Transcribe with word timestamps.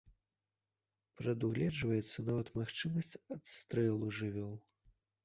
Прадугледжваецца 1.19 2.25
нават 2.29 2.47
магчымасць 2.61 3.13
адстрэлу 3.37 4.11
жывёл. 4.23 4.57